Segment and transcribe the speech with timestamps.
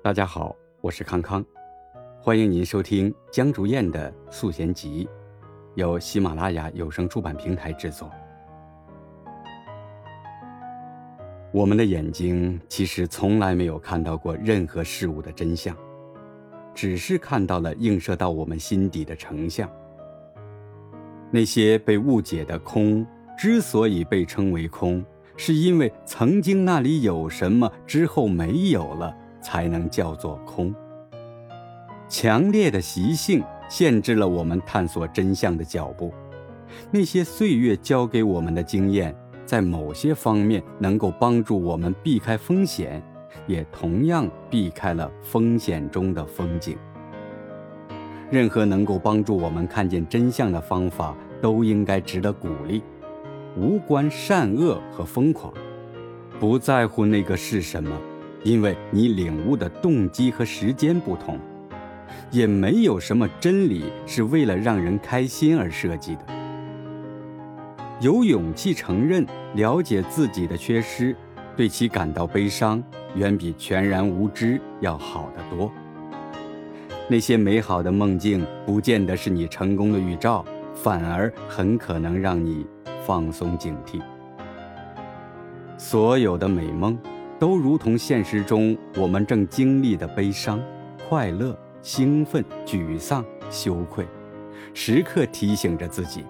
[0.00, 1.44] 大家好，我是康康，
[2.22, 5.04] 欢迎您收听江竹燕的《素贤集》，
[5.74, 8.08] 由喜马拉雅有声出版平台制作。
[11.52, 15.76] 我们的眼睛其实从来没有看到过任何事物的真相，
[16.72, 19.68] 只是看到了映射到我们心底的成像。
[21.28, 23.04] 那些被误解的空，
[23.36, 25.04] 之所以被称为空，
[25.36, 29.14] 是因为曾经那里有什么，之后没有了。
[29.48, 30.74] 才能叫做空。
[32.06, 36.12] 强烈的习性限制了我们探索真相的脚步。
[36.90, 39.16] 那些岁月教给我们的经验，
[39.46, 43.02] 在某些方面能够帮助我们避开风险，
[43.46, 46.76] 也同样避开了风险中的风景。
[48.30, 52.82] 任何能够帮助我们看见真相的方法，都应该值得鼓励，
[53.56, 55.50] 无关善恶和疯狂，
[56.38, 57.90] 不在乎那个是什么。
[58.44, 61.38] 因为你领悟的动机和时间不同，
[62.30, 66.26] 也没有什么真理是为了让人开心而设计的。
[68.00, 71.16] 有勇气承认、了解自己的缺失，
[71.56, 72.82] 对其感到悲伤，
[73.16, 75.70] 远比全然无知要好得多。
[77.08, 80.44] 那些美好的梦境，不见得是你成功的预兆，
[80.74, 82.64] 反而很可能让你
[83.04, 84.00] 放松警惕。
[85.76, 86.96] 所有的美梦。
[87.38, 90.60] 都如同现实中我们正经历的悲伤、
[91.08, 94.04] 快乐、兴奋、沮丧、羞愧，
[94.74, 96.24] 时刻提醒着自己：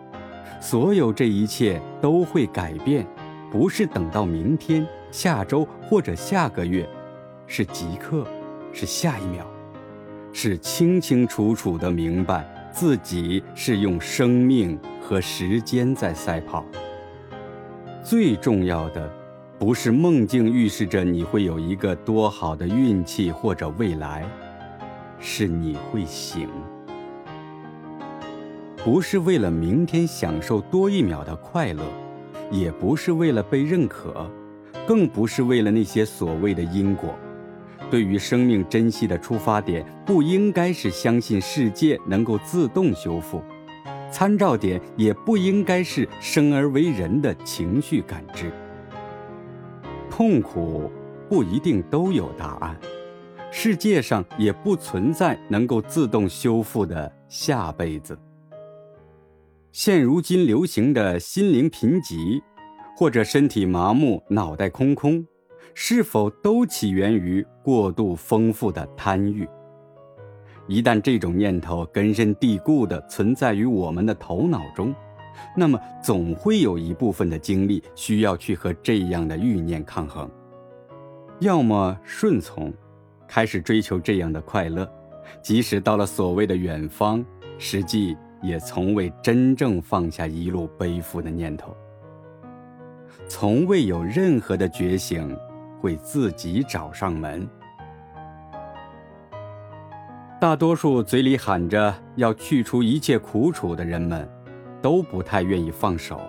[0.61, 3.07] 所有这一切都会改变，
[3.51, 6.87] 不是等到明天、下周或者下个月，
[7.47, 8.27] 是即刻，
[8.73, 9.47] 是下一秒，
[10.33, 16.65] 是清清楚楚地明白自己是用生命和时间在赛跑。
[18.05, 19.18] 最重要的。
[19.59, 24.25] 不是梦境预示着你会有一个多好的运气或者未来，
[25.19, 26.49] 是你会醒。
[28.77, 31.83] 不是为了明天享受多一秒的快乐，
[32.53, 34.31] 也不是为了被认可，
[34.87, 37.13] 更不是为了那些所谓的因果。
[37.91, 43.43] 对于生命珍惜的出发点，不应该是相信世界能够自动修复，
[44.13, 48.53] 参照点也不应该是生而为人的情绪感知。
[50.19, 50.91] 痛苦
[51.29, 52.77] 不一定都有答案，
[53.53, 58.19] 世界上也不存在能够自动修复的下辈子。
[59.71, 62.43] 现如今流行的心灵贫瘠，
[62.97, 65.25] 或者身体麻木、脑袋空空，
[65.73, 69.49] 是否都起源于过度丰富的贪欲？
[70.67, 74.93] 一旦这种念头根深蒂固地存在于我们的头脑中，
[75.57, 80.31] 那么，总会有一部分的精力需要去和这样的欲念抗衡，
[81.41, 82.73] 要么顺从，
[83.27, 84.91] 开始追求这样的快乐，
[85.43, 87.25] 即使到了所谓的远方，
[87.59, 91.77] 实际也从未真正放下一路背负的念头。
[93.27, 95.37] 从未有任何的觉醒
[95.81, 97.47] 会自己找上门。
[100.41, 104.27] 大多数嘴里喊着要去除一切苦楚的人们。
[104.81, 106.21] 都不太愿意放手，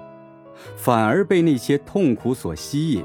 [0.75, 3.03] 反而被那些痛苦所吸引，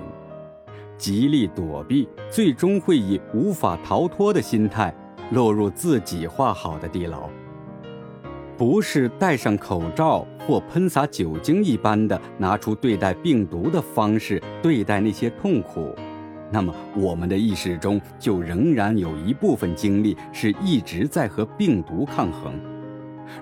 [0.96, 4.94] 极力躲避，最终会以无法逃脱的心态
[5.30, 7.28] 落入自己画好的地牢。
[8.56, 15.92] 不是戴上口罩或喷洒酒精一般的拿出对待病毒的方式对待那些痛苦，
[16.52, 22.54] 那么我们的意识中就仍然有一部分精力是一直在和病毒抗衡。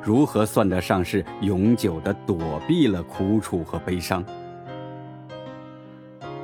[0.03, 4.25] 如何算得上是永久的躲避了苦楚和悲伤？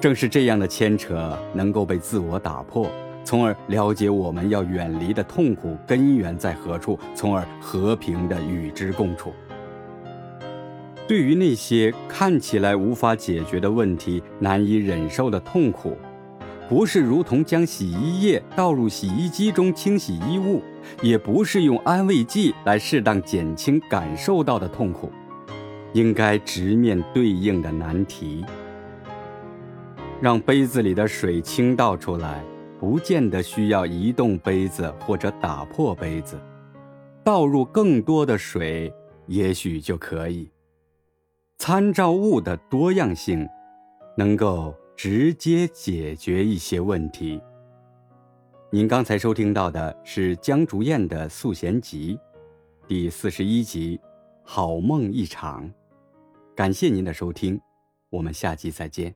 [0.00, 2.88] 正是这样的牵扯，能够被自我打破，
[3.24, 9.32] 从而了解我们要远离的痛苦根源在何处，从而和平的与之共处。
[11.08, 15.96] 对于那些看起来无法解决的问题、难以忍受的痛苦，
[16.68, 20.62] 不是如同将洗衣液倒入洗衣机中清洗衣物，
[21.02, 25.10] 也不是用安慰剂来适当减轻感受到的痛苦，
[25.92, 28.44] 应该直面对应的难题。
[30.20, 32.42] 让杯子里的水倾倒出来，
[32.78, 36.38] 不见得需要移动杯子或者打破杯子，
[37.22, 38.92] 倒入更多的水，
[39.26, 40.50] 也许就可以。
[41.58, 43.48] 参照物的多样性，
[44.16, 44.74] 能够。
[45.00, 47.40] 直接解决一些问题。
[48.70, 52.18] 您刚才收听到的是江竹燕的《素贤集》
[52.86, 53.96] 第四十一集
[54.42, 55.66] 《好梦一场》，
[56.54, 57.58] 感谢您的收听，
[58.10, 59.14] 我们下集再见。